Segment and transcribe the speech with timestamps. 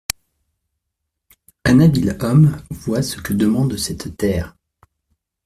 [1.63, 4.55] Un habile homme voit ce que demande cette terre.